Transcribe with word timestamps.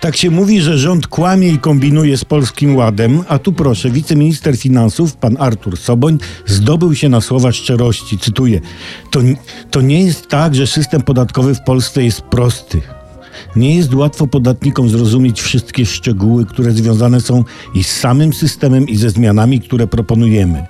Tak 0.00 0.16
się 0.16 0.30
mówi, 0.30 0.60
że 0.60 0.78
rząd 0.78 1.06
kłamie 1.06 1.48
i 1.48 1.58
kombinuje 1.58 2.16
z 2.16 2.24
Polskim 2.24 2.76
Ładem, 2.76 3.24
a 3.28 3.38
tu 3.38 3.52
proszę, 3.52 3.90
wiceminister 3.90 4.56
finansów, 4.56 5.16
pan 5.16 5.36
Artur 5.38 5.76
Soboń, 5.76 6.18
zdobył 6.46 6.94
się 6.94 7.08
na 7.08 7.20
słowa 7.20 7.52
szczerości. 7.52 8.18
Cytuję: 8.18 8.60
to, 9.10 9.20
to 9.70 9.80
nie 9.80 10.04
jest 10.04 10.28
tak, 10.28 10.54
że 10.54 10.66
system 10.66 11.02
podatkowy 11.02 11.54
w 11.54 11.60
Polsce 11.60 12.04
jest 12.04 12.22
prosty. 12.22 12.80
Nie 13.56 13.76
jest 13.76 13.94
łatwo 13.94 14.26
podatnikom 14.26 14.88
zrozumieć 14.88 15.42
wszystkie 15.42 15.86
szczegóły, 15.86 16.46
które 16.46 16.72
związane 16.72 17.20
są 17.20 17.44
i 17.74 17.84
z 17.84 18.00
samym 18.00 18.32
systemem, 18.32 18.88
i 18.88 18.96
ze 18.96 19.10
zmianami, 19.10 19.60
które 19.60 19.86
proponujemy. 19.86 20.66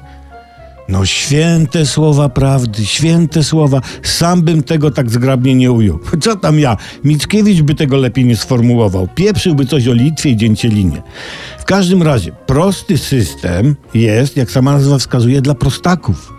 No 0.91 1.07
święte 1.07 1.87
słowa 1.87 2.29
prawdy, 2.29 2.87
święte 2.87 3.45
słowa. 3.45 3.81
Sam 4.03 4.43
bym 4.43 4.63
tego 4.63 4.91
tak 4.91 5.11
zgrabnie 5.11 5.55
nie 5.55 5.73
ujął. 5.73 5.99
Co 6.23 6.37
tam 6.37 6.59
ja? 6.59 6.77
Mickiewicz 7.05 7.63
by 7.63 7.75
tego 7.75 7.97
lepiej 7.97 8.25
nie 8.25 8.37
sformułował. 8.37 9.09
Pieprzyłby 9.15 9.67
coś 9.67 9.89
o 9.89 9.93
Litwie 9.93 10.31
i 10.31 10.37
Dzięcielinie. 10.37 11.03
W 11.59 11.65
każdym 11.65 12.03
razie, 12.03 12.33
prosty 12.47 12.99
system 12.99 13.77
jest, 13.95 14.37
jak 14.37 14.51
sama 14.51 14.73
nazwa 14.73 14.99
wskazuje, 14.99 15.43
dla 15.43 15.55
prostaków. 15.55 16.33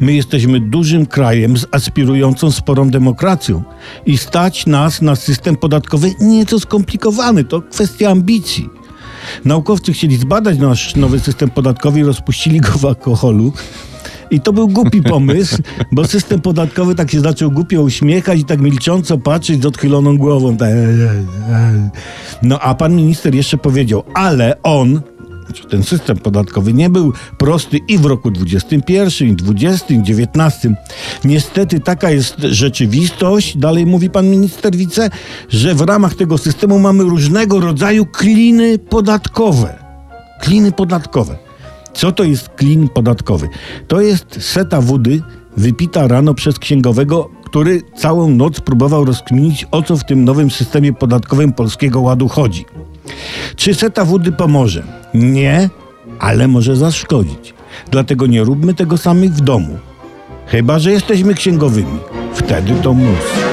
My 0.00 0.12
jesteśmy 0.12 0.60
dużym 0.60 1.06
krajem 1.06 1.56
z 1.56 1.66
aspirującą 1.72 2.50
sporą 2.50 2.90
demokracją 2.90 3.62
i 4.06 4.18
stać 4.18 4.66
nas 4.66 5.02
na 5.02 5.16
system 5.16 5.56
podatkowy 5.56 6.12
nieco 6.20 6.60
skomplikowany. 6.60 7.44
To 7.44 7.62
kwestia 7.62 8.10
ambicji. 8.10 8.79
Naukowcy 9.44 9.92
chcieli 9.92 10.16
zbadać 10.16 10.58
nasz 10.58 10.96
nowy 10.96 11.20
system 11.20 11.50
podatkowy 11.50 12.00
i 12.00 12.02
rozpuścili 12.02 12.60
go 12.60 12.68
w 12.68 12.84
alkoholu. 12.84 13.52
I 14.30 14.40
to 14.40 14.52
był 14.52 14.68
głupi 14.68 15.02
pomysł, 15.02 15.56
bo 15.92 16.06
system 16.06 16.40
podatkowy 16.40 16.94
tak 16.94 17.10
się 17.10 17.20
zaczął 17.20 17.50
głupio 17.50 17.82
uśmiechać 17.82 18.40
i 18.40 18.44
tak 18.44 18.60
milcząco 18.60 19.18
patrzeć 19.18 19.62
z 19.62 19.66
odchyloną 19.66 20.18
głową. 20.18 20.56
Tak. 20.56 20.68
No 22.42 22.60
a 22.60 22.74
pan 22.74 22.96
minister 22.96 23.34
jeszcze 23.34 23.58
powiedział, 23.58 24.02
ale 24.14 24.62
on, 24.62 25.00
ten 25.70 25.82
system 25.82 26.16
podatkowy 26.16 26.72
nie 26.72 26.90
był 26.90 27.12
prosty 27.38 27.78
i 27.88 27.98
w 27.98 28.04
roku 28.04 28.30
21, 28.30 29.28
i 29.28 29.36
20, 29.36 29.94
i 29.94 30.02
19. 30.02 30.74
Niestety 31.24 31.80
taka 31.80 32.10
jest 32.10 32.36
rzeczywistość, 32.40 33.56
dalej 33.56 33.86
mówi 33.86 34.10
pan 34.10 34.30
minister 34.30 34.76
wice, 34.76 35.10
że 35.48 35.74
w 35.74 35.80
ramach 35.80 36.14
tego 36.14 36.38
systemu 36.38 36.78
mamy 36.78 37.04
różnego 37.04 37.60
rodzaju 37.60 38.06
kliny 38.06 38.78
podatkowe. 38.78 39.78
Kliny 40.40 40.72
podatkowe. 40.72 41.38
Co 41.94 42.12
to 42.12 42.24
jest 42.24 42.48
klin 42.48 42.88
podatkowy? 42.88 43.48
To 43.88 44.00
jest 44.00 44.36
seta 44.40 44.80
wody 44.80 45.22
wypita 45.56 46.08
rano 46.08 46.34
przez 46.34 46.58
księgowego, 46.58 47.30
który 47.44 47.82
całą 47.96 48.30
noc 48.30 48.60
próbował 48.60 49.04
rozkminić, 49.04 49.66
o 49.70 49.82
co 49.82 49.96
w 49.96 50.04
tym 50.04 50.24
nowym 50.24 50.50
systemie 50.50 50.92
podatkowym 50.92 51.52
Polskiego 51.52 52.00
Ładu 52.00 52.28
chodzi. 52.28 52.64
Czy 53.56 53.74
seta 53.74 54.04
wody 54.04 54.32
pomoże? 54.32 54.82
Nie, 55.14 55.70
ale 56.18 56.48
może 56.48 56.76
zaszkodzić. 56.76 57.54
Dlatego 57.90 58.26
nie 58.26 58.44
róbmy 58.44 58.74
tego 58.74 58.98
samych 58.98 59.32
w 59.32 59.40
domu. 59.40 59.78
Chyba, 60.46 60.78
że 60.78 60.92
jesteśmy 60.92 61.34
księgowymi. 61.34 61.98
Wtedy 62.34 62.74
to 62.82 62.92
mus. 62.92 63.49